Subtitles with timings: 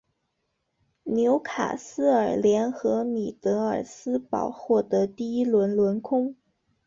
[1.03, 6.35] 纽卡斯尔联和米德尔斯堡获得第一轮轮空。